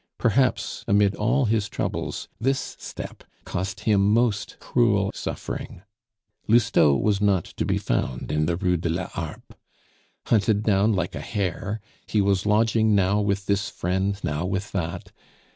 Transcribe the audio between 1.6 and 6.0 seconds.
troubles, this step cost him most cruel suffering.